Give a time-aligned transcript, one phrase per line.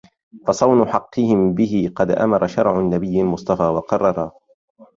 [0.47, 4.31] فصون حقهم به قد أمر شرع النبي المصطفى وقرَّرَ